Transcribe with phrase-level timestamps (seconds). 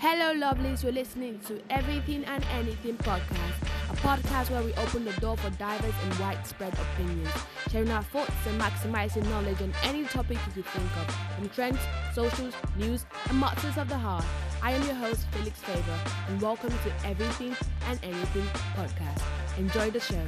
[0.00, 0.84] Hello, lovelies.
[0.84, 5.50] You're listening to Everything and Anything podcast, a podcast where we open the door for
[5.50, 7.28] diverse and widespread opinions,
[7.68, 11.80] sharing our thoughts and maximizing knowledge on any topic you could think of, from trends,
[12.14, 14.24] socials, news, and matters of the heart.
[14.62, 17.56] I am your host, Felix Favor, and welcome to Everything
[17.88, 19.22] and Anything podcast.
[19.58, 20.22] Enjoy the show.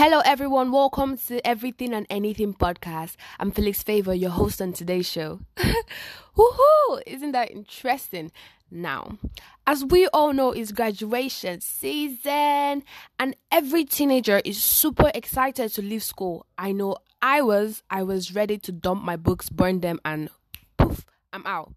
[0.00, 0.70] Hello, everyone.
[0.70, 3.16] Welcome to Everything and Anything podcast.
[3.40, 5.40] I'm Felix Favor, your host on today's show.
[6.36, 7.02] Woohoo!
[7.04, 8.30] Isn't that interesting?
[8.70, 9.18] Now,
[9.66, 12.84] as we all know, it's graduation season,
[13.18, 16.46] and every teenager is super excited to leave school.
[16.56, 17.82] I know I was.
[17.90, 20.30] I was ready to dump my books, burn them, and
[20.76, 21.72] poof, I'm out.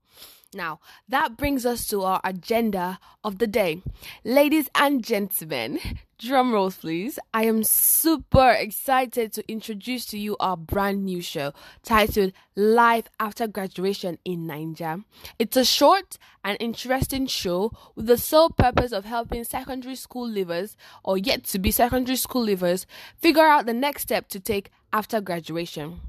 [0.53, 3.81] Now, that brings us to our agenda of the day.
[4.25, 5.79] Ladies and gentlemen,
[6.19, 7.17] drum rolls please.
[7.33, 13.47] I am super excited to introduce to you our brand new show titled Life After
[13.47, 15.05] Graduation in Nigeria.
[15.39, 20.75] It's a short and interesting show with the sole purpose of helping secondary school leavers
[21.01, 22.85] or yet to be secondary school leavers
[23.21, 26.01] figure out the next step to take after graduation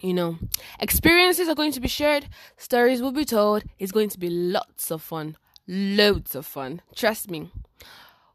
[0.00, 0.38] you know,
[0.80, 3.64] experiences are going to be shared, stories will be told.
[3.78, 5.36] It's going to be lots of fun,
[5.68, 6.80] loads of fun.
[6.94, 7.50] Trust me.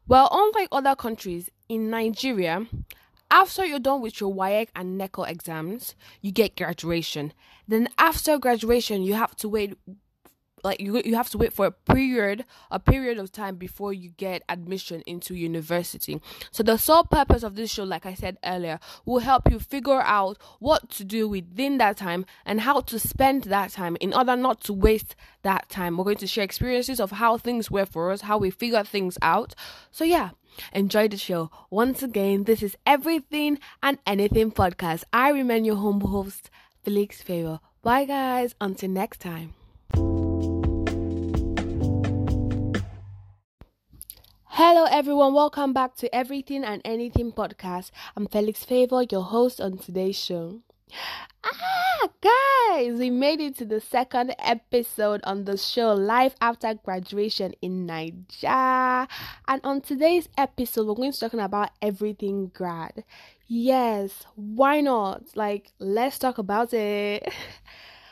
[0.06, 2.66] Well, unlike other countries, in Nigeria,
[3.30, 7.32] after you're done with your WAEC and NECO exams, you get graduation.
[7.66, 9.76] Then after graduation, you have to wait
[10.64, 14.10] like you you have to wait for a period a period of time before you
[14.10, 16.20] get admission into university
[16.50, 20.02] so the sole purpose of this show like i said earlier will help you figure
[20.02, 24.36] out what to do within that time and how to spend that time in order
[24.36, 28.10] not to waste that time we're going to share experiences of how things were for
[28.10, 29.54] us how we figure things out
[29.90, 30.30] so yeah
[30.72, 31.50] Enjoy the show.
[31.70, 35.04] Once again, this is Everything and Anything podcast.
[35.12, 36.50] I remain your home host,
[36.82, 37.60] Felix Favor.
[37.82, 38.54] Bye, guys.
[38.60, 39.54] Until next time.
[44.60, 45.34] Hello, everyone.
[45.34, 47.92] Welcome back to Everything and Anything podcast.
[48.16, 50.62] I'm Felix Favor, your host on today's show.
[51.44, 57.54] Ah, guys, we made it to the second episode on the show Life After Graduation
[57.62, 59.06] in Nigeria.
[59.46, 63.04] And on today's episode, we're going to be talking about everything grad.
[63.46, 65.36] Yes, why not?
[65.36, 67.32] Like, let's talk about it.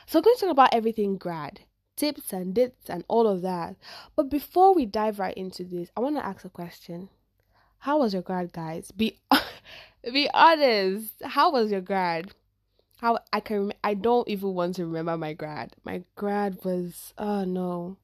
[0.09, 1.59] So, we're going to talk about everything grad
[1.97, 3.75] tips and dates and all of that.
[4.15, 7.09] But before we dive right into this, I want to ask a question.
[7.79, 8.91] How was your grad, guys?
[8.91, 9.19] Be
[10.03, 11.13] be honest.
[11.23, 12.31] How was your grad?
[12.97, 15.75] How I can I don't even want to remember my grad.
[15.83, 17.97] My grad was oh no.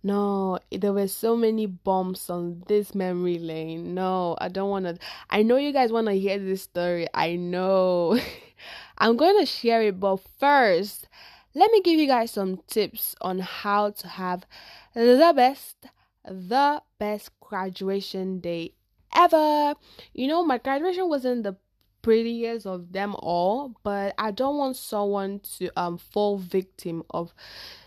[0.00, 3.94] No, there were so many bumps on this memory lane.
[3.94, 4.96] No, I don't want to.
[5.28, 7.08] I know you guys want to hear this story.
[7.14, 8.18] I know.
[8.98, 11.08] I'm going to share it, but first,
[11.58, 14.46] let me give you guys some tips on how to have
[14.94, 15.76] the best,
[16.24, 18.74] the best graduation day
[19.14, 19.74] ever.
[20.14, 21.56] You know, my graduation wasn't the
[22.02, 27.34] prettiest of them all, but I don't want someone to um fall victim of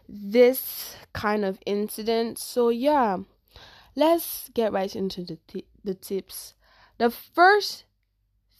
[0.08, 2.40] this kind of incident.
[2.40, 3.20] So yeah,
[3.96, 6.56] let's get right into the t- the tips.
[6.98, 7.86] The first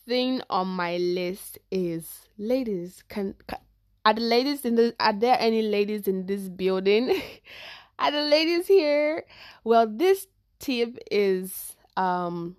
[0.08, 3.60] thing on my list is ladies can, can
[4.06, 7.22] are the ladies in the are there any ladies in this building?
[8.00, 9.26] are the ladies here?
[9.64, 10.28] Well, this
[10.60, 12.56] tip is um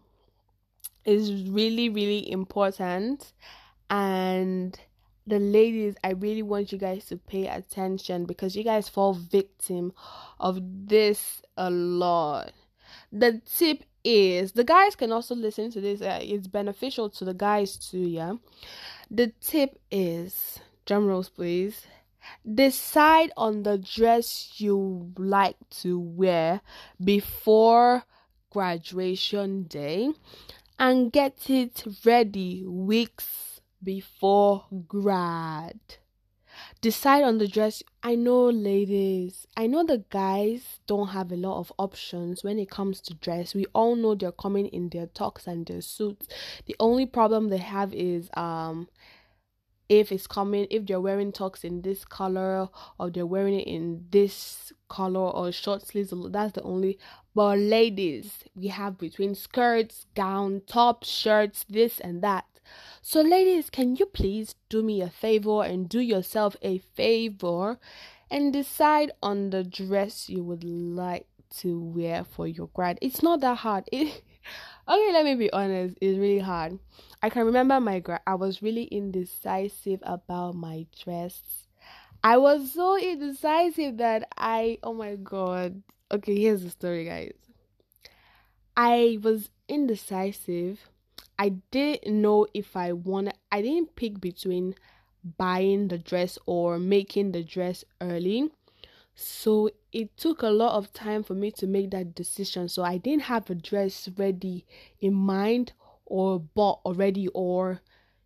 [1.05, 3.33] is really really important
[3.91, 4.79] and
[5.27, 9.93] the ladies i really want you guys to pay attention because you guys fall victim
[10.41, 12.53] of this a lot
[13.13, 17.35] the tip is the guys can also listen to this uh, it's beneficial to the
[17.35, 18.33] guys too yeah
[19.11, 21.87] the tip is drum rolls please.
[22.47, 26.61] Decide on the dress you like to wear
[27.03, 28.05] before
[28.51, 30.11] graduation day
[30.79, 35.79] and get it ready weeks before grad.
[36.81, 37.83] Decide on the dress.
[38.03, 42.71] I know ladies i know the guys don't have a lot of options when it
[42.71, 43.55] comes to dress.
[43.55, 46.29] We all know they're coming in their tux and their suits.
[46.67, 48.89] The only problem they have is um
[49.89, 52.69] if it's coming if they're wearing tux in this color
[52.99, 56.99] or they're wearing it in this color or short sleeves that's the only
[57.35, 62.45] but ladies we have between skirts gown top shirts this and that.
[63.01, 67.79] So ladies can you please do me a favor and do yourself a favor
[68.31, 71.27] and decide on the dress you would like
[71.57, 73.89] to wear for your grad it's not that hard.
[73.93, 74.23] It,
[74.89, 75.97] okay, let me be honest.
[76.01, 76.79] It's really hard.
[77.23, 81.43] I can remember my gra- I was really indecisive about my dress.
[82.25, 85.83] I was so indecisive that I oh my god.
[86.13, 87.33] Okay, here's the story, guys.
[88.77, 90.91] I was indecisive.
[91.39, 94.75] I didn't know if I wanted I didn't pick between
[95.39, 98.51] buying the dress or making the dress early.
[99.15, 102.69] So it took a lot of time for me to make that decision.
[102.69, 104.65] So I didn't have a dress ready
[105.01, 105.73] in mind
[106.07, 107.81] or bought already or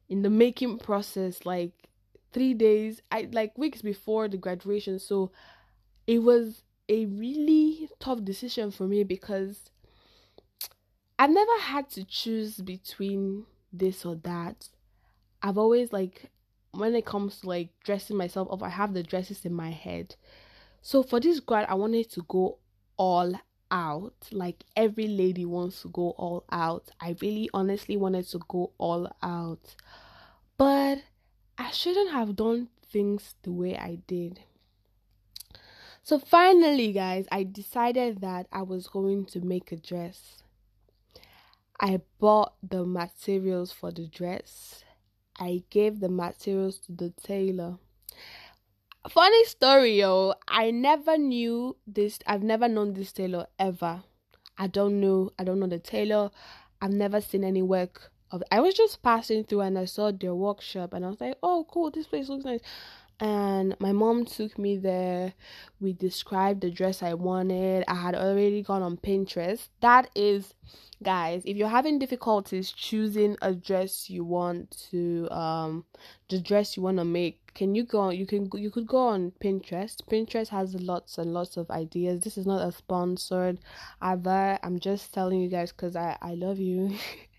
[0.08, 1.72] in the making process like
[2.32, 4.98] 3 days I like weeks before the graduation.
[4.98, 5.32] So
[6.06, 9.70] it was a really tough decision for me because
[11.18, 14.68] I've never had to choose between this or that.
[15.42, 16.30] I've always like
[16.72, 20.14] when it comes to like dressing myself up, I have the dresses in my head.
[20.86, 22.58] So for this grad, I wanted to go
[22.96, 23.34] all
[23.72, 24.14] out.
[24.30, 26.92] Like every lady wants to go all out.
[27.00, 29.74] I really honestly wanted to go all out.
[30.56, 31.02] But
[31.58, 34.38] I shouldn't have done things the way I did.
[36.04, 40.44] So finally, guys, I decided that I was going to make a dress.
[41.80, 44.84] I bought the materials for the dress.
[45.36, 47.78] I gave the materials to the tailor.
[49.10, 50.34] Funny story, yo.
[50.48, 52.18] I never knew this.
[52.26, 54.02] I've never known this tailor ever.
[54.58, 55.30] I don't know.
[55.38, 56.30] I don't know the tailor.
[56.82, 58.42] I've never seen any work of.
[58.50, 61.66] I was just passing through and I saw their workshop and I was like, "Oh,
[61.70, 61.90] cool!
[61.90, 62.60] This place looks nice."
[63.20, 65.34] And my mom took me there.
[65.80, 67.84] We described the dress I wanted.
[67.86, 69.68] I had already gone on Pinterest.
[69.80, 70.52] That is
[71.02, 75.84] guys if you're having difficulties choosing a dress you want to um
[76.30, 78.98] the dress you want to make can you go on you can you could go
[78.98, 83.58] on pinterest pinterest has lots and lots of ideas this is not a sponsored
[84.02, 86.94] advert i'm just telling you guys because i i love you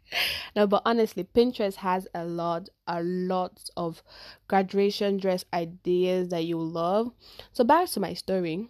[0.55, 4.01] no but honestly pinterest has a lot a lot of
[4.47, 7.11] graduation dress ideas that you love
[7.53, 8.67] so back to my story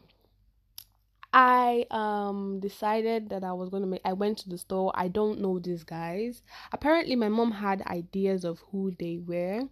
[1.34, 4.94] I um decided that I was gonna make I went to the store.
[4.96, 6.42] I don't know these guys.
[6.72, 9.64] Apparently my mom had ideas of who they were.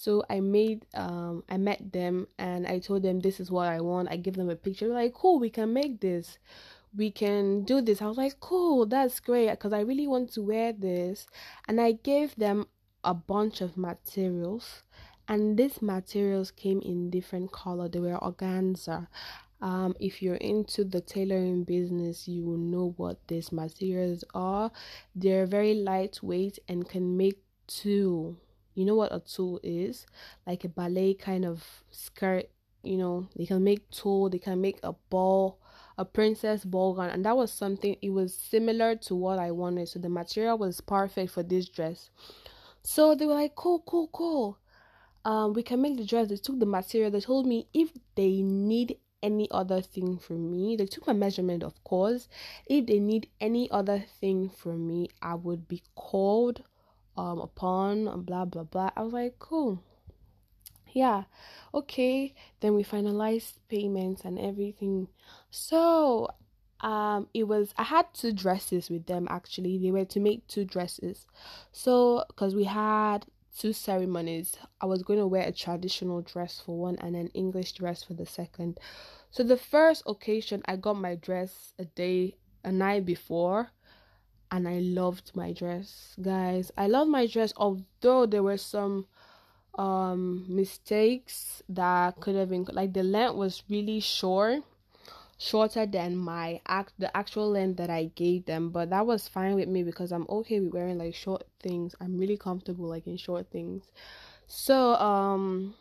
[0.00, 3.80] So I made um I met them and I told them this is what I
[3.82, 4.08] want.
[4.10, 4.86] I give them a picture.
[4.86, 6.38] They're like, cool, we can make this.
[6.96, 8.00] We can do this.
[8.00, 11.26] I was like, cool, that's great because I really want to wear this.
[11.68, 12.66] And I gave them
[13.04, 14.82] a bunch of materials
[15.28, 19.06] and these materials came in different color they were organza
[19.62, 24.70] um, if you're into the tailoring business, you will know what these materials are.
[25.14, 28.36] They're very lightweight and can make tulle.
[28.74, 30.06] You know what a tulle is?
[30.46, 32.46] Like a ballet kind of skirt.
[32.82, 34.30] You know, they can make tulle.
[34.30, 35.58] They can make a ball,
[35.98, 37.96] a princess ball gown, and that was something.
[38.00, 39.88] It was similar to what I wanted.
[39.88, 42.10] So the material was perfect for this dress.
[42.82, 44.58] So they were like, "Cool, cool, cool."
[45.24, 46.28] Um, we can make the dress.
[46.28, 47.10] They took the material.
[47.10, 50.76] They told me if they need any other thing from me.
[50.76, 52.28] They took my measurement, of course.
[52.66, 56.62] If they need any other thing from me, I would be called
[57.20, 58.90] um upon blah blah blah.
[58.96, 59.82] I was like, cool.
[60.92, 61.24] Yeah,
[61.72, 62.34] okay.
[62.60, 65.08] Then we finalized payments and everything.
[65.50, 66.28] So
[66.82, 70.64] um it was i had two dresses with them actually they were to make two
[70.64, 71.26] dresses
[71.72, 73.26] so because we had
[73.58, 74.56] two ceremonies.
[74.80, 78.14] I was going to wear a traditional dress for one and an English dress for
[78.14, 78.78] the second.
[79.30, 83.70] So the first occasion I got my dress a day a night before
[84.50, 86.14] and I loved my dress.
[86.20, 89.06] Guys, I loved my dress although there were some
[89.78, 94.64] um mistakes that could have been like the length was really short
[95.38, 99.54] shorter than my act the actual length that I gave them, but that was fine
[99.54, 101.94] with me because I'm okay with wearing like short things.
[101.98, 103.84] I'm really comfortable like in short things.
[104.46, 105.74] So um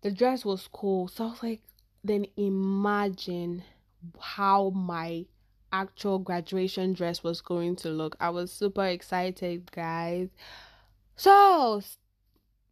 [0.00, 1.08] the dress was cool.
[1.08, 1.60] So I was like
[2.02, 3.62] then imagine
[4.18, 5.26] how my
[5.72, 8.16] actual graduation dress was going to look.
[8.20, 10.28] I was super excited, guys.
[11.16, 11.82] So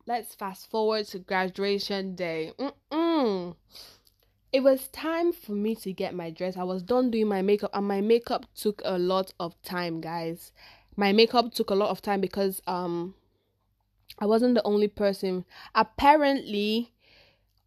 [0.06, 2.52] let's fast forward to graduation day.
[2.58, 3.56] Mm-mm
[4.52, 6.56] it was time for me to get my dress.
[6.56, 10.52] I was done doing my makeup, and my makeup took a lot of time, guys.
[10.96, 13.14] My makeup took a lot of time because um
[14.18, 15.44] I wasn't the only person.
[15.74, 16.92] Apparently,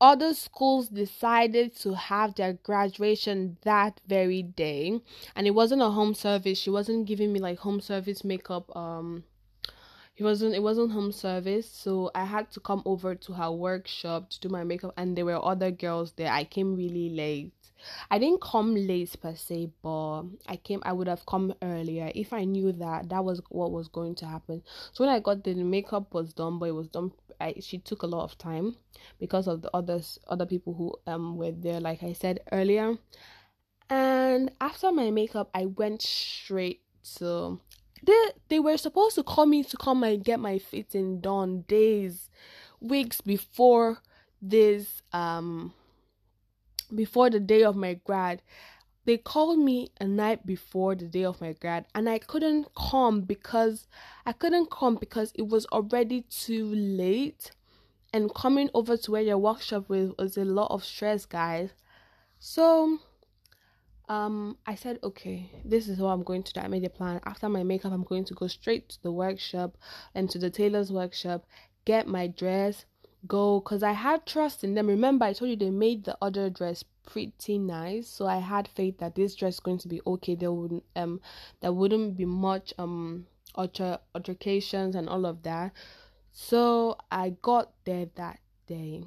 [0.03, 4.99] other schools decided to have their graduation that very day,
[5.35, 6.59] and it wasn't a home service.
[6.59, 9.23] She wasn't giving me like home service makeup um
[10.13, 14.29] he wasn't it wasn't home service so i had to come over to her workshop
[14.29, 16.31] to do my makeup and there were other girls there.
[16.31, 17.51] I came really late.
[18.09, 22.11] I didn't come late per se but i came i would have come earlier.
[22.13, 24.61] If i knew that that was what was going to happen.
[24.91, 28.03] So when i got the makeup was done but it was done I, she took
[28.03, 28.75] a lot of time
[29.19, 32.97] because of the others other people who um were there like i said earlier.
[33.89, 36.81] And after my makeup i went straight
[37.17, 37.59] to
[38.05, 42.29] they they were supposed to call me to come and get my fitting done days,
[42.79, 43.99] weeks before
[44.41, 45.73] this um
[46.93, 48.41] before the day of my grad.
[49.05, 53.21] They called me a night before the day of my grad and I couldn't come
[53.21, 53.85] because
[54.25, 57.51] I couldn't come because it was already too late
[58.13, 61.71] and coming over to where your workshop was, was a lot of stress guys.
[62.39, 62.99] So
[64.13, 67.19] um i said okay this is what i'm going to do i made a plan.
[67.25, 69.77] After my makeup i'm going to go straight to the workshop
[70.13, 71.45] and to the tailor's workshop
[71.85, 72.85] get my dress
[73.27, 74.87] go because i had trust in them.
[74.87, 78.07] Remember i told you they made the other dress pretty nice.
[78.07, 80.35] So i had faith that this dress is going to be okay.
[80.35, 81.19] There wouldn't um
[81.61, 85.71] there wouldn't be much um alter altercations and all of that.
[86.31, 89.03] So i got there that day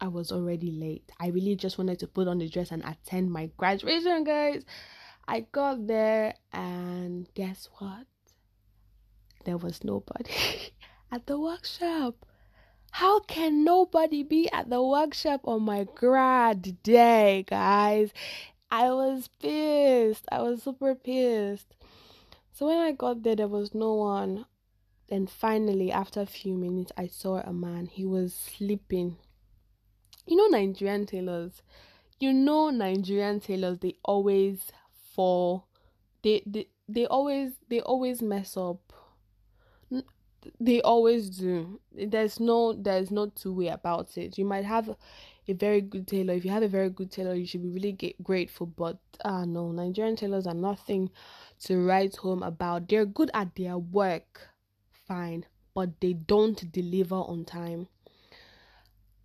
[0.00, 1.10] I was already late.
[1.20, 4.64] I really just wanted to put on the dress and attend my graduation, guys.
[5.28, 8.06] I got there and guess what?
[9.44, 10.32] There was nobody
[11.12, 12.26] at the workshop.
[12.92, 18.10] How can nobody be at the workshop on my grad day, guys?
[18.70, 20.24] I was pissed.
[20.32, 21.76] I was super pissed.
[22.52, 24.46] So when I got there, there was no one.
[25.08, 27.86] Then finally, after a few minutes, I saw a man.
[27.86, 29.16] He was sleeping
[30.30, 31.60] you know Nigerian tailors.
[32.20, 33.78] You know Nigerian tailors.
[33.80, 34.70] They always
[35.14, 35.66] fall.
[36.22, 38.92] They they they always they always mess up.
[40.58, 41.80] They always do.
[41.92, 44.38] There's no there's no two way about it.
[44.38, 44.96] You might have
[45.48, 46.34] a very good tailor.
[46.34, 48.66] If you have a very good tailor, you should be really get, grateful.
[48.66, 51.10] But ah uh, no, Nigerian tailors are nothing
[51.64, 52.88] to write home about.
[52.88, 54.48] They're good at their work,
[55.08, 55.44] fine,
[55.74, 57.88] but they don't deliver on time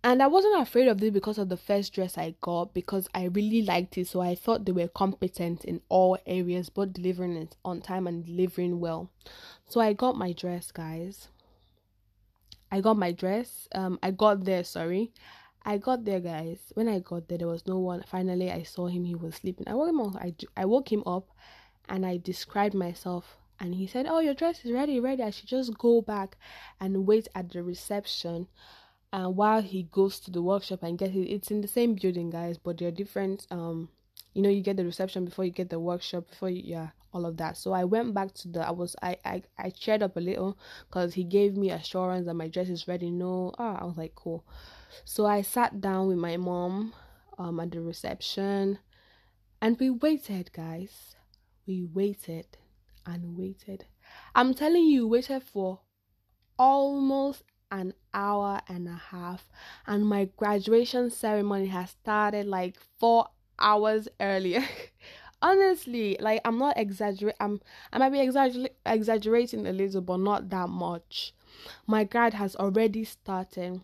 [0.06, 3.24] and I wasn't afraid of this because of the first dress I got because I
[3.24, 4.06] really liked it.
[4.06, 8.24] So I thought they were competent in all areas, both delivering it on time and
[8.24, 9.10] delivering well.
[9.68, 11.26] So I got my dress, guys.
[12.70, 13.66] I got my dress.
[13.74, 14.62] Um, I got there.
[14.62, 15.10] Sorry,
[15.64, 16.60] I got there, guys.
[16.74, 18.04] When I got there, there was no one.
[18.06, 19.02] Finally, I saw him.
[19.02, 19.66] He was sleeping.
[19.66, 20.14] I woke him up.
[20.22, 21.26] I, I woke him up,
[21.88, 23.38] and I described myself.
[23.58, 25.00] And he said, "Oh, your dress is ready.
[25.00, 25.24] Ready.
[25.24, 26.36] I should just go back
[26.80, 28.46] and wait at the reception."
[29.12, 32.30] And while he goes to the workshop and gets it it's in the same building
[32.30, 33.88] guys but they're different um
[34.34, 37.24] you know you get the reception before you get the workshop before you yeah all
[37.24, 37.56] of that.
[37.56, 40.58] So i went back to the i was i i, I cheered up a little
[40.88, 44.14] because he gave me assurance that my dress is ready no ah i was like
[44.14, 44.44] cool.
[45.04, 46.92] So i sat down with my mom
[47.38, 48.78] um at the reception
[49.60, 51.16] and we waited guys.
[51.66, 52.58] We waited
[53.06, 53.86] and waited.
[54.34, 55.80] I'm telling you waited for
[56.58, 59.48] almost an hour and a half
[59.86, 63.26] and my graduation ceremony has started like four
[63.58, 64.62] hours earlier.
[65.42, 67.60] Honestly like i'm not exaggerating i'm
[67.92, 71.34] i might be exagger- exaggerating a little but not that much.
[71.86, 73.82] My grad has already started.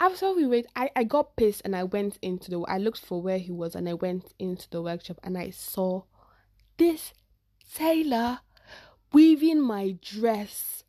[0.00, 3.22] After we wait I, I got pissed and i went into the i looked for
[3.22, 6.02] where he was and i went into the workshop and i saw
[6.76, 7.12] this
[7.72, 8.40] tailor
[9.12, 10.82] weaving my dress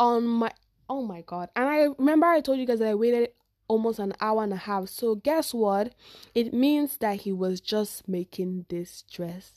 [0.00, 0.50] on my
[0.90, 1.50] Oh my god.
[1.54, 3.30] And I remember I told you guys that I waited
[3.68, 4.88] almost an hour and a half.
[4.88, 5.94] So guess what?
[6.34, 9.52] It means that he was just making this dress.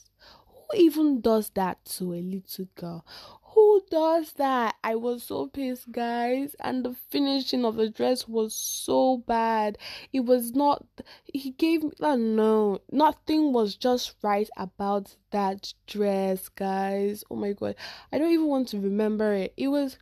[0.46, 3.04] Who even does that to a little girl?
[3.42, 4.76] Who does that?
[4.84, 6.54] I was so pissed, guys.
[6.60, 9.76] And the finishing of the dress was so bad.
[10.12, 10.86] It was not,
[11.24, 17.24] he gave me, oh no, nothing was just right about that dress, guys.
[17.28, 17.74] Oh my god.
[18.12, 19.52] I don't even want to remember it.
[19.56, 19.98] It was,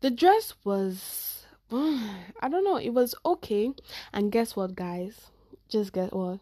[0.00, 3.72] the dress was I don't know, it was okay.
[4.12, 5.30] And guess what, guys?
[5.68, 6.40] Just guess what?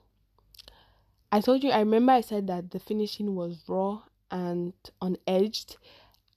[1.30, 4.72] I told you I remember I said that the finishing was raw and
[5.02, 5.76] unedged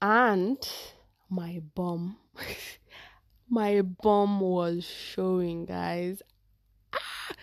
[0.01, 0.57] and
[1.29, 2.17] my bum
[3.49, 6.21] my bum was showing guys
[6.93, 7.33] ah,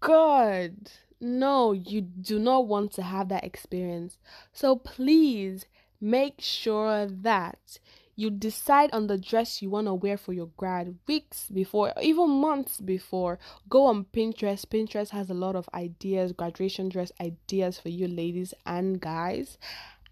[0.00, 4.18] god no you do not want to have that experience
[4.52, 5.66] so please
[6.00, 7.78] make sure that
[8.16, 12.28] you decide on the dress you want to wear for your grad weeks before even
[12.28, 13.38] months before
[13.68, 18.52] go on pinterest pinterest has a lot of ideas graduation dress ideas for you ladies
[18.66, 19.58] and guys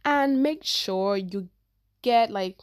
[0.05, 1.49] and make sure you
[2.03, 2.61] get like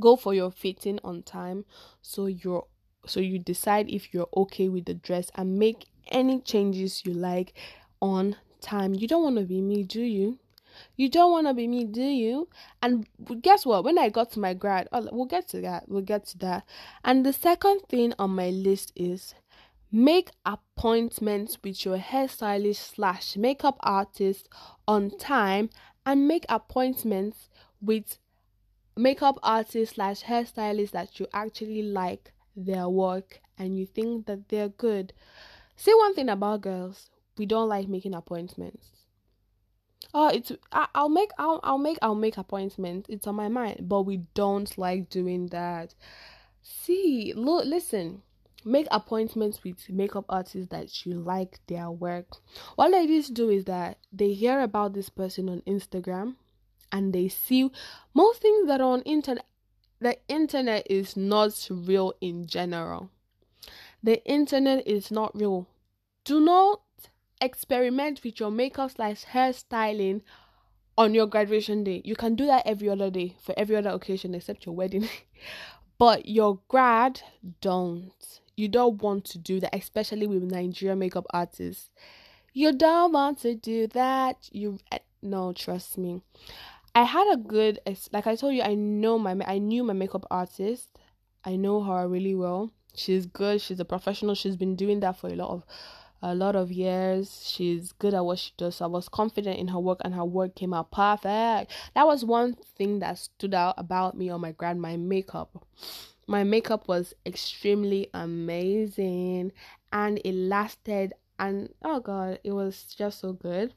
[0.00, 1.64] go for your fitting on time
[2.00, 2.66] so you're
[3.06, 7.54] so you decide if you're okay with the dress and make any changes you like
[8.00, 8.94] on time.
[8.94, 10.38] You don't want to be me, do you?
[10.96, 12.48] You don't want to be me, do you?
[12.82, 13.06] And
[13.40, 13.84] guess what?
[13.84, 15.88] When I got to my grad, oh, we'll get to that.
[15.88, 16.64] We'll get to that.
[17.04, 19.34] And the second thing on my list is
[19.90, 24.48] make appointments with your hairstylist slash makeup artist
[24.88, 25.70] on time
[26.06, 27.50] and make appointments
[27.80, 28.18] with
[28.96, 34.68] makeup artist slash hairstylist that you actually like their work and you think that they're
[34.68, 35.12] good.
[35.76, 38.90] Say one thing about girls, we don't like making appointments.
[40.14, 43.08] Oh, it's I, will make I'll I'll make I'll make appointments.
[43.08, 45.94] It's on my mind, but we don't like doing that.
[46.62, 48.22] See, look, listen.
[48.64, 52.36] Make appointments with makeup artists that you like their work.
[52.76, 56.36] What ladies do is that they hear about this person on Instagram
[56.92, 57.72] and they see
[58.14, 59.46] most things that are on internet
[60.02, 63.08] the internet is not real in general.
[64.02, 65.68] The internet is not real.
[66.24, 66.82] Do not
[67.42, 70.22] experiment with your makeup slash hairstyling
[70.96, 72.02] on your graduation day.
[72.04, 75.08] You can do that every other day for every other occasion except your wedding.
[75.98, 77.20] but your grad,
[77.60, 78.12] don't.
[78.56, 81.90] You don't want to do that, especially with Nigerian makeup artists.
[82.52, 84.48] You don't want to do that.
[84.52, 86.20] You eh, no, trust me.
[86.94, 87.80] I had a good
[88.12, 90.90] like I told you I know my I knew my makeup artist.
[91.44, 92.70] I know her really well.
[92.94, 93.62] She's good.
[93.62, 94.34] She's a professional.
[94.34, 95.64] She's been doing that for a lot of
[96.22, 97.42] a lot of years.
[97.46, 98.76] She's good at what she does.
[98.76, 101.72] So I was confident in her work and her work came out perfect.
[101.94, 105.66] That was one thing that stood out about me on my grad my makeup.
[106.26, 109.52] My makeup was extremely amazing
[109.92, 113.74] and it lasted and oh god, it was just so good.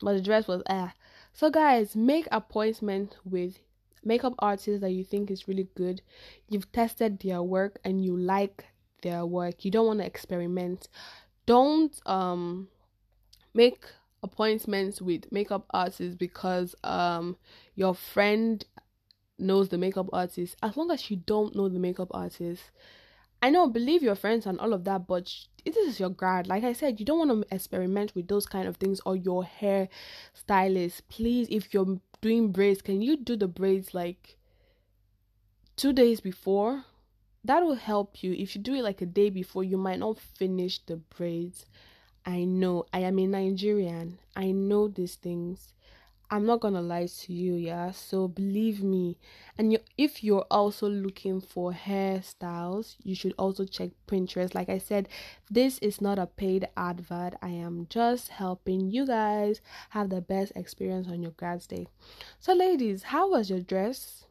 [0.00, 0.88] But the dress was ah.
[0.88, 0.90] Eh
[1.36, 3.58] so, guys, make appointment with
[4.04, 6.00] makeup artists that you think is really good.
[6.48, 8.66] You've tested their work and you like
[9.02, 9.64] their work.
[9.64, 10.88] You don't want to experiment.
[11.46, 12.68] Don't um
[13.52, 13.84] make
[14.22, 17.36] appointments with makeup artists because um
[17.74, 18.64] your friend
[19.38, 20.56] knows the makeup artist.
[20.62, 22.62] As long as you don't know the makeup artist,
[23.42, 25.30] I know, believe your friends and all of that, but
[25.66, 26.46] this is your grad.
[26.46, 29.44] Like I said, you don't want to experiment with those kind of things or your
[29.44, 29.88] hair
[30.32, 31.08] stylist.
[31.08, 34.38] Please, if you're doing braids, can you do the braids like
[35.76, 36.84] two days before?
[37.44, 38.32] That will help you.
[38.32, 41.66] If you do it like a day before, you might not finish the braids.
[42.24, 42.86] I know.
[42.92, 44.18] I am a Nigerian.
[44.34, 45.74] I know these things.
[46.30, 47.90] I'm not gonna lie to you, yeah.
[47.90, 49.18] So believe me,
[49.58, 54.54] and you, if you're also looking for hairstyles, you should also check Pinterest.
[54.54, 55.08] Like I said,
[55.50, 57.34] this is not a paid advert.
[57.42, 61.88] I am just helping you guys have the best experience on your grad day.
[62.40, 64.24] So, ladies, how was your dress,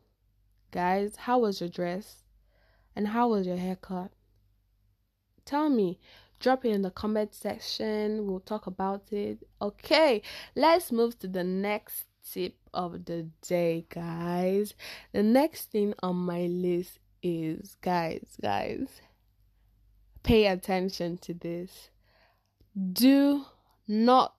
[0.71, 1.15] guys?
[1.15, 2.22] How was your dress,
[2.95, 4.12] and how was your haircut?
[5.45, 5.99] Tell me.
[6.39, 8.27] Drop it in the comment section.
[8.27, 9.39] We'll talk about it.
[9.62, 10.21] Okay
[10.56, 14.73] let's move to the next tip of the day guys.
[15.13, 19.01] The next thing on my list is guys guys
[20.23, 21.89] pay attention to this.
[22.91, 23.45] Do
[23.88, 24.36] not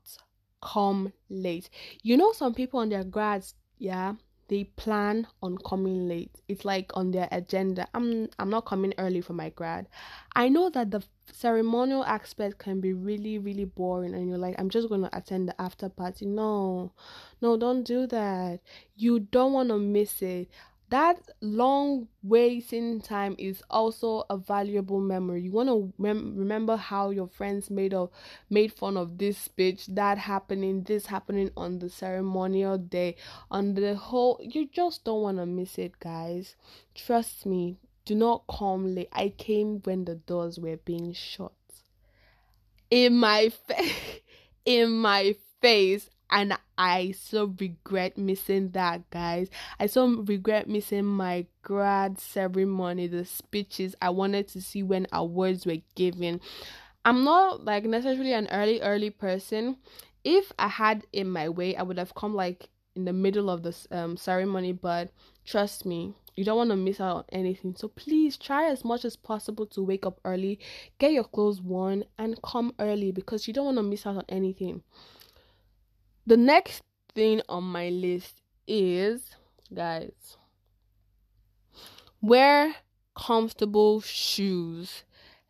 [0.63, 1.71] come late.
[2.03, 4.15] You know some people on their grads yeah
[4.49, 6.31] they plan on coming late.
[6.49, 7.89] It's like on their agenda.
[7.95, 9.87] I'm I'm not coming early for my grad.
[10.35, 11.03] I know that the
[11.33, 15.49] ceremonial aspect can be really really boring and you're like I'm just going to attend
[15.49, 16.27] the after party.
[16.27, 16.93] No.
[17.41, 18.61] No, don't do that.
[18.97, 20.49] You don't want to miss it
[20.95, 25.43] that long waiting time is also a valuable memory.
[25.43, 28.11] You want to rem- remember how your friends made of
[28.49, 33.17] made fun of this speech, that happening, this happening on the ceremonial day,
[33.51, 34.39] on the whole.
[34.41, 36.55] You just don't want to miss it, guys.
[36.95, 37.77] Trust me.
[38.05, 39.09] Do not come late.
[39.13, 41.51] I came when the doors were being shut.
[42.89, 44.21] In my face,
[44.65, 49.49] in my face, and I so regret missing that, guys.
[49.79, 55.67] I so regret missing my grad ceremony, the speeches I wanted to see when awards
[55.67, 56.41] were given.
[57.05, 59.77] I'm not like necessarily an early, early person.
[60.25, 63.63] If I had in my way, I would have come like in the middle of
[63.63, 65.11] the um, ceremony, but
[65.45, 67.75] trust me, you don't want to miss out on anything.
[67.77, 70.59] So please try as much as possible to wake up early,
[70.99, 74.25] get your clothes worn, and come early because you don't want to miss out on
[74.29, 74.83] anything.
[76.27, 76.83] The next
[77.15, 79.37] thing on my list is,
[79.73, 80.37] guys,
[82.23, 82.75] wear
[83.15, 85.05] comfortable shoes.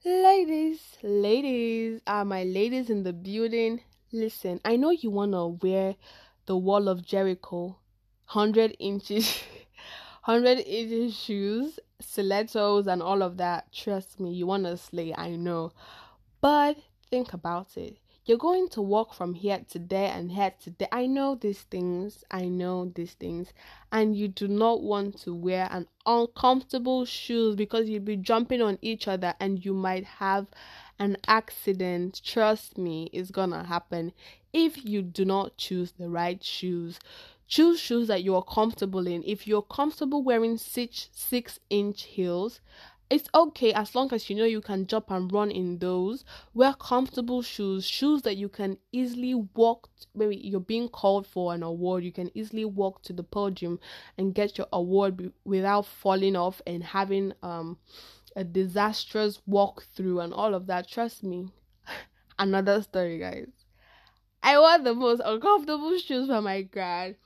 [0.04, 3.82] Ladies, ladies, are my ladies in the building?
[4.12, 5.94] Listen, I know you want to wear
[6.46, 7.78] the wall of Jericho,
[8.32, 9.42] 100 inches.
[10.24, 13.70] 180 shoes, stilettos, and all of that.
[13.70, 15.72] Trust me, you want to slay, I know.
[16.40, 16.78] But
[17.10, 17.98] think about it.
[18.26, 20.88] You're going to walk from here to there and here to there.
[20.90, 22.24] I know these things.
[22.30, 23.52] I know these things.
[23.92, 28.78] And you do not want to wear an uncomfortable shoes because you'll be jumping on
[28.80, 30.46] each other and you might have
[30.98, 32.22] an accident.
[32.24, 34.12] Trust me, it's gonna happen
[34.54, 36.98] if you do not choose the right shoes.
[37.46, 39.22] Choose shoes that you are comfortable in.
[39.26, 42.60] If you're comfortable wearing six six inch heels,
[43.10, 46.24] it's okay as long as you know you can jump and run in those.
[46.54, 49.88] Wear comfortable shoes, shoes that you can easily walk.
[50.14, 53.78] Maybe you're being called for an award, you can easily walk to the podium
[54.16, 57.78] and get your award without falling off and having um
[58.36, 60.88] a disastrous walk through and all of that.
[60.88, 61.48] Trust me.
[62.38, 63.48] Another story, guys.
[64.42, 67.16] I wore the most uncomfortable shoes for my grad.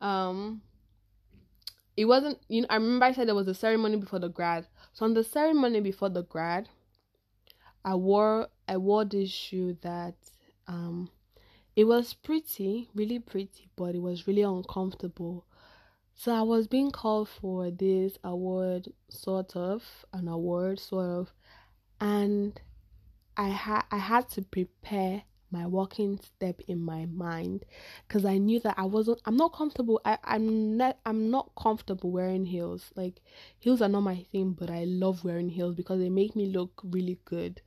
[0.00, 0.62] Um,
[1.96, 2.38] it wasn't.
[2.48, 4.66] You know, I remember I said there was a ceremony before the grad.
[4.92, 6.68] So on the ceremony before the grad,
[7.84, 10.14] I wore I wore this shoe that
[10.66, 11.10] um,
[11.74, 15.46] it was pretty, really pretty, but it was really uncomfortable.
[16.14, 21.32] So I was being called for this award, sort of an award, sort of,
[22.00, 22.60] and
[23.36, 27.64] I had I had to prepare my walking step in my mind
[28.06, 32.10] because I knew that I wasn't I'm not comfortable I, I'm not I'm not comfortable
[32.10, 32.90] wearing heels.
[32.94, 33.20] Like
[33.58, 36.80] heels are not my thing, but I love wearing heels because they make me look
[36.84, 37.60] really good.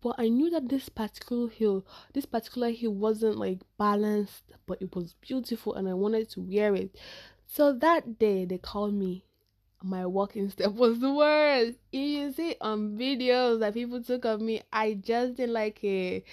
[0.00, 4.94] But I knew that this particular heel, this particular heel wasn't like balanced, but it
[4.94, 6.96] was beautiful and I wanted to wear it.
[7.46, 9.24] So that day they called me
[9.82, 11.78] my walking step was the worst.
[11.92, 16.24] You see on videos that people took of me, I just didn't like it.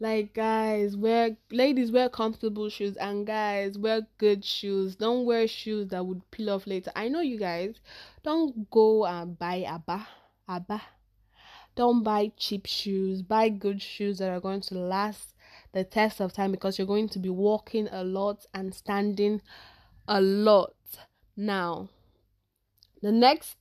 [0.00, 4.96] Like guys, wear ladies wear comfortable shoes and guys wear good shoes.
[4.96, 6.90] Don't wear shoes that would peel off later.
[6.96, 7.76] I know you guys.
[8.24, 10.06] Don't go and buy Aba.
[10.48, 10.82] Aba.
[11.76, 13.22] Don't buy cheap shoes.
[13.22, 15.34] Buy good shoes that are going to last
[15.72, 19.42] the test of time because you're going to be walking a lot and standing
[20.08, 20.74] a lot.
[21.36, 21.88] Now,
[23.00, 23.56] the next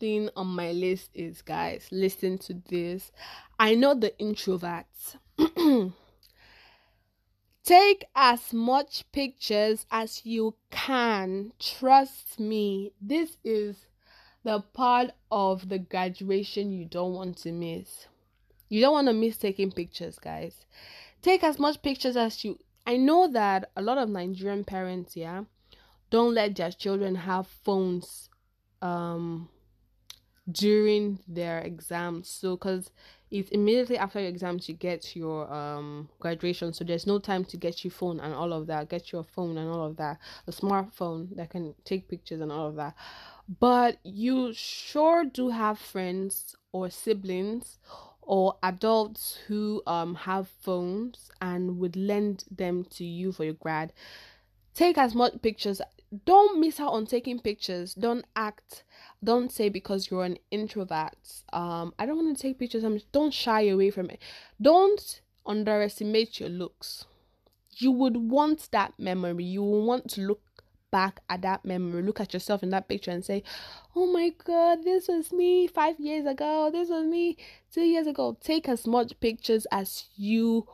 [0.00, 3.12] thing on my list is guys, listen to this.
[3.58, 5.16] I know the introverts
[7.64, 11.52] Take as much pictures as you can.
[11.58, 13.86] Trust me, this is
[14.42, 18.06] the part of the graduation you don't want to miss.
[18.68, 20.66] You don't want to miss taking pictures, guys.
[21.22, 25.44] Take as much pictures as you I know that a lot of Nigerian parents, yeah,
[26.10, 28.28] don't let their children have phones
[28.82, 29.48] um
[30.50, 32.28] during their exams.
[32.28, 32.90] So cuz
[33.30, 36.72] it's immediately after your exams you get your um graduation.
[36.72, 38.88] So there's no time to get your phone and all of that.
[38.88, 40.18] Get your phone and all of that.
[40.46, 42.94] A smartphone that can take pictures and all of that.
[43.60, 47.78] But you sure do have friends or siblings
[48.22, 53.92] or adults who um have phones and would lend them to you for your grad.
[54.74, 55.80] Take as much pictures
[56.24, 57.94] don't miss out on taking pictures.
[57.94, 58.84] Don't act
[59.22, 61.16] don't say because you're an introvert.
[61.52, 62.84] Um i don't want to take pictures.
[62.84, 64.20] I'm don't shy away from it.
[64.60, 67.04] Don't underestimate your looks.
[67.76, 69.44] You would want that memory.
[69.44, 70.40] You will want to look
[70.90, 73.42] back at that memory look at yourself in that picture and say
[73.96, 76.70] oh my god this was me five years ago.
[76.72, 77.36] This was me
[77.72, 78.36] two years ago.
[78.40, 80.68] Take as much pictures as you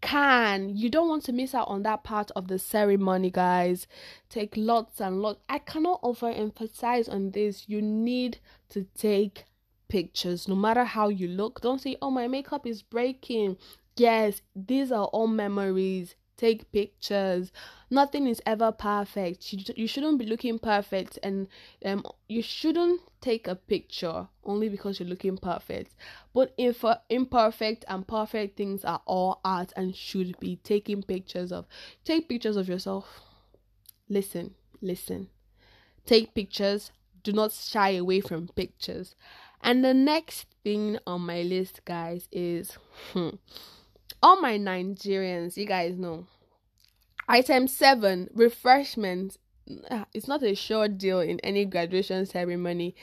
[0.00, 0.76] can.
[0.76, 3.86] You don't want to miss out on that part of the ceremony, guys.
[4.28, 5.40] Take lots and lots.
[5.48, 7.68] I cannot overemphasize on this.
[7.68, 8.38] You need
[8.70, 9.44] to take
[9.88, 11.60] pictures no matter how you look.
[11.60, 13.56] Don't say, oh, my makeup is breaking.
[13.96, 17.52] Yes, these are all memories take pictures.
[17.90, 19.52] Nothing is ever perfect.
[19.52, 21.48] You, you shouldn't be looking perfect and
[21.84, 25.94] um you shouldn't take a picture only because you're looking perfect.
[26.32, 31.52] But if uh, imperfect and perfect things are all art and should be taking pictures
[31.52, 31.66] of
[32.04, 33.20] take pictures of yourself.
[34.08, 35.28] Listen listen.
[36.06, 36.90] Take pictures.
[37.22, 39.14] Do not shy away from pictures.
[39.60, 42.78] And the next thing on my list guys is
[43.12, 43.30] hmm,
[44.22, 46.26] all my Nigerians, you guys know.
[47.28, 49.38] Item seven, refreshments.
[49.90, 52.94] Ah, it's not a sure deal in any graduation ceremony.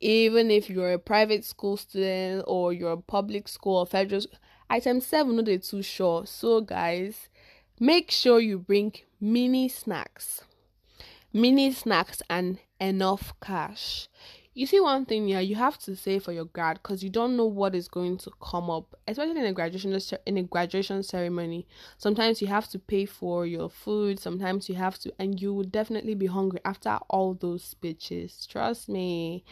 [0.00, 4.22] Even if you're a private school student or you're a public school or federal
[4.70, 6.28] item seven, no, they're too short.
[6.28, 7.28] So guys,
[7.78, 10.42] make sure you bring mini snacks.
[11.32, 14.08] Mini snacks and enough cash.
[14.52, 17.36] You see one thing yeah you have to save for your grad because you don't
[17.36, 21.66] know what is going to come up especially in a graduation in a graduation ceremony.
[21.98, 25.64] Sometimes you have to pay for your food sometimes you have to and you will
[25.64, 28.46] definitely be hungry after all those speeches.
[28.50, 29.44] Trust me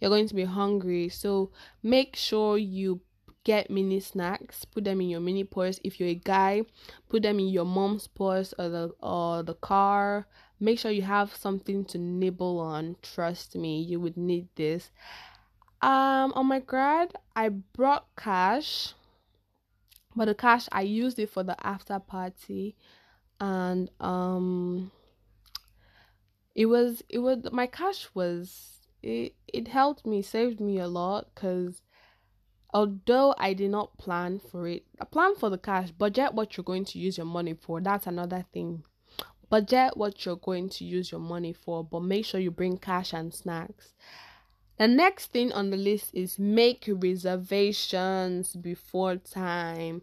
[0.00, 1.10] you're going to be hungry.
[1.10, 1.50] So
[1.82, 3.00] make sure you
[3.44, 5.78] get mini snacks put them in your mini purse.
[5.84, 6.62] If you're a guy
[7.10, 10.26] put them in your mom's purse or the or the car
[10.58, 14.90] make sure you have something to nibble on trust me you would need this
[15.82, 18.94] um on my grad i brought cash
[20.14, 22.74] but the cash i used it for the after party
[23.40, 24.90] and um
[26.54, 31.28] it was it was my cash was it it helped me saved me a lot
[31.34, 31.82] because
[32.76, 36.64] although I did not plan for it, I plan for the cash, budget what you're
[36.64, 37.80] going to use your money for.
[37.80, 38.84] That's another thing.
[39.48, 43.12] Budget what you're going to use your money for, but make sure you bring cash
[43.12, 43.94] and snacks.
[44.78, 50.02] The next thing on the list is make reservations before time.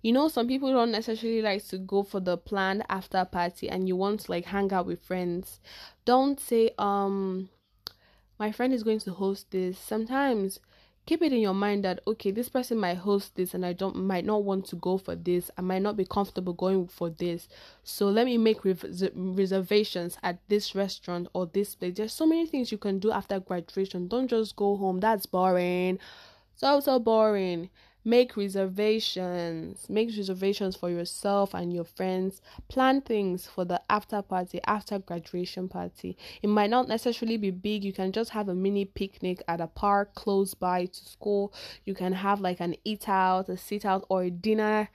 [0.00, 3.86] You know, some people don't necessarily like to go for the planned after party and
[3.86, 5.60] you want to like hang out with friends.
[6.06, 7.50] Don't say, um,
[8.38, 9.78] my friend is going to host this.
[9.78, 10.58] Sometimes
[11.06, 13.96] keep it in your mind that okay this person might host this and i don't
[13.96, 15.50] might not want to go for this.
[15.56, 17.48] I might not be comfortable going for this.
[17.82, 21.94] So let me make res- reservations at this restaurant or this place.
[21.96, 24.08] There's so many things you can do after graduation.
[24.08, 25.00] Don't just go home.
[25.00, 25.98] That's boring.
[26.56, 27.70] So so boring
[28.04, 29.88] make reservations.
[29.88, 32.40] Make reservations for yourself and your friends.
[32.68, 36.16] Plan things for the after party after graduation party.
[36.42, 37.84] It might not necessarily be big.
[37.84, 41.52] You can just have a mini picnic at a park close by to school.
[41.84, 44.88] You can have like an eat out a sit out or a dinner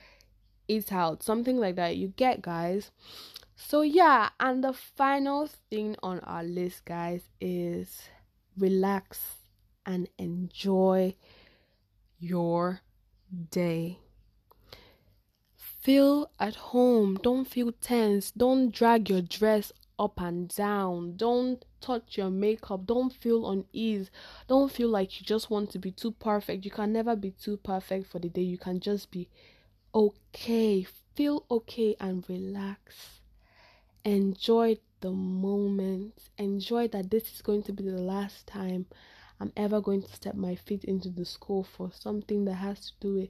[0.68, 1.24] eat out.
[1.24, 1.98] Something like that.
[1.98, 2.92] You get guys?
[3.56, 4.30] So yeah.
[4.40, 8.04] And the final thing on our list guys is
[8.58, 9.20] relax
[9.86, 11.16] and enjoy
[12.20, 12.82] your
[13.52, 14.00] day.
[15.56, 17.16] Feel at home.
[17.16, 18.32] Don't feel tense.
[18.32, 21.16] Don't drag your dress up and down.
[21.18, 22.86] Don't touch your makeup.
[22.86, 24.10] Don't feel unease.
[24.48, 26.66] Don't feel like you just want to be too perfect.
[26.66, 28.42] You can never be too perfect for the day.
[28.42, 29.30] You can just be
[29.94, 30.86] okay.
[31.16, 33.22] Feel okay and relax.
[34.06, 36.14] Enjoy the moment.
[36.38, 38.86] Enjoy that this is going to be the last time
[39.40, 42.92] I'm ever going to step my feet into the school for something that has to
[43.00, 43.30] do with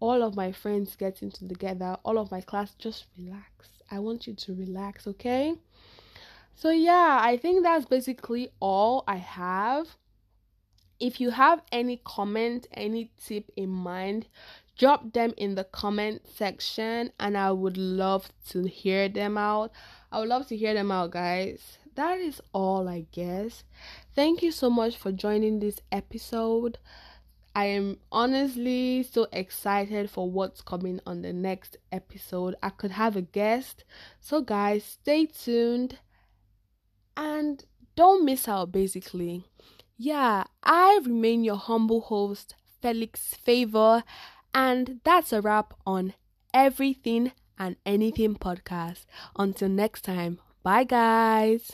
[0.00, 2.74] all of my friends getting together, all of my class.
[2.74, 3.68] Just relax.
[3.90, 5.54] I want you to relax, okay?
[6.56, 9.96] So, yeah, I think that's basically all I have.
[10.98, 14.26] If you have any comment, any tip in mind,
[14.76, 19.72] drop them in the comment section and I would love to hear them out.
[20.10, 23.64] I would love to hear them out, guys that is all, I guess.
[24.14, 26.78] Thank you so much for joining this episode.
[27.54, 32.56] I am honestly so excited for what's coming on the next episode.
[32.62, 33.84] I could have a guest.
[34.20, 35.98] So, guys, stay tuned
[37.16, 39.44] and don't miss out, basically.
[39.96, 44.02] Yeah, I remain your humble host, Felix Favor,
[44.52, 46.14] and that's a wrap on
[46.52, 49.06] everything and anything podcast.
[49.36, 51.70] Until next time, Bye, guys.